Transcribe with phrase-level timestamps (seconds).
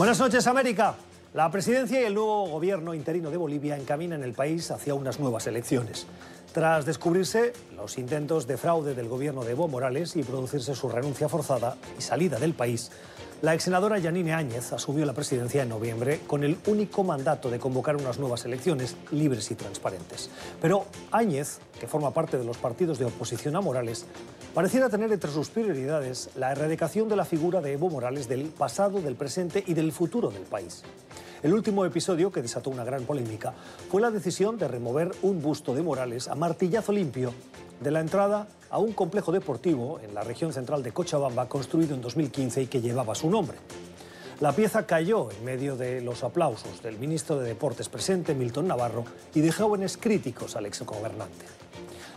[0.00, 0.94] Buenas noches, América.
[1.34, 5.46] La presidencia y el nuevo gobierno interino de Bolivia encaminan el país hacia unas nuevas
[5.46, 6.06] elecciones.
[6.52, 11.28] Tras descubrirse los intentos de fraude del gobierno de Evo Morales y producirse su renuncia
[11.28, 12.90] forzada y salida del país,
[13.40, 17.60] la ex senadora Yanine Áñez asumió la presidencia en noviembre con el único mandato de
[17.60, 20.28] convocar unas nuevas elecciones libres y transparentes.
[20.60, 24.04] Pero Áñez, que forma parte de los partidos de oposición a Morales,
[24.52, 29.00] pareciera tener entre sus prioridades la erradicación de la figura de Evo Morales del pasado,
[29.00, 30.82] del presente y del futuro del país.
[31.42, 33.54] El último episodio, que desató una gran polémica,
[33.90, 37.32] fue la decisión de remover un busto de Morales a martillazo limpio
[37.80, 42.02] de la entrada a un complejo deportivo en la región central de Cochabamba construido en
[42.02, 43.56] 2015 y que llevaba su nombre.
[44.40, 49.04] La pieza cayó en medio de los aplausos del ministro de Deportes presente, Milton Navarro,
[49.34, 51.44] y de jóvenes críticos al exgobernante.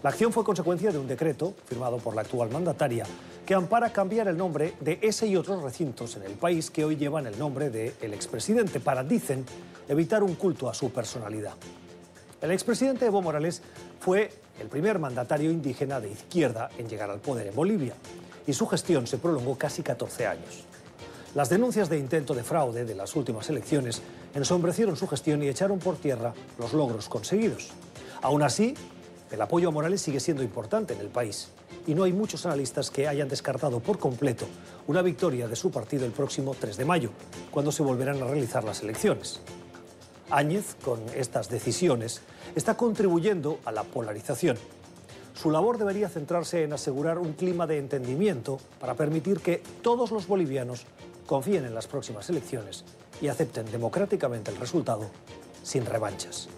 [0.04, 3.06] La acción fue consecuencia de un decreto firmado por la actual mandataria
[3.46, 6.98] que ampara cambiar el nombre de ese y otros recintos en el país que hoy
[6.98, 9.46] llevan el nombre del expresidente para, dicen,
[9.88, 11.54] evitar un culto a su personalidad.
[12.42, 13.62] El expresidente Evo Morales
[14.02, 14.30] fue
[14.60, 17.94] el primer mandatario indígena de izquierda en llegar al poder en Bolivia
[18.46, 20.66] y su gestión se prolongó casi 14 años.
[21.34, 24.02] Las denuncias de intento de fraude de las últimas elecciones
[24.36, 27.72] ensombrecieron su gestión y echaron por tierra los logros conseguidos.
[28.22, 28.76] Aún así,
[29.34, 31.50] el apoyo a Morales sigue siendo importante en el país
[31.88, 34.46] y no hay muchos analistas que hayan descartado por completo
[34.86, 37.10] una victoria de su partido el próximo 3 de mayo,
[37.50, 39.42] cuando se volverán a realizar las elecciones.
[40.30, 42.22] Áñez, con estas decisiones,
[42.56, 44.56] está contribuyendo a la polarización.
[45.34, 50.28] Su labor debería centrarse en asegurar un clima de entendimiento para permitir que todos los
[50.28, 50.86] bolivianos
[51.26, 52.86] confíen en las próximas elecciones
[53.20, 55.10] y acepten democráticamente el resultado
[55.64, 56.50] sin revanchas.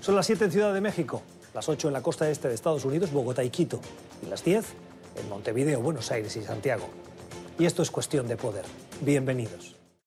[0.00, 1.22] Son las 7 en Ciudad de México,
[1.56, 3.80] las 8 en la costa este de Estados Unidos, Bogotá y Quito,
[4.22, 4.62] y las 10
[5.16, 6.86] en Montevideo, Buenos Aires y Santiago.
[7.58, 8.66] Y esto es cuestión de poder.
[9.00, 9.75] Bienvenidos.